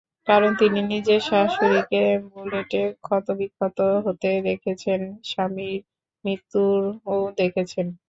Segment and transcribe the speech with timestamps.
[0.27, 2.01] কারণ, তিনি নিজের শাশুড়িকে
[2.31, 5.79] বুলেটে ক্ষতবিক্ষত হতে দেখেছেন, স্বামীর
[6.25, 7.87] মৃত্যুও দেখেছেন।